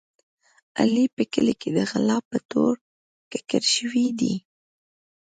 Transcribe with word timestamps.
علي 0.79 1.05
په 1.15 1.23
کلي 1.33 1.53
کې 1.61 1.69
د 1.77 1.79
غلا 1.89 2.17
په 2.29 2.37
تور 2.49 2.73
ککړ 3.31 3.63
شوی 3.75 4.07
دی. 4.19 4.35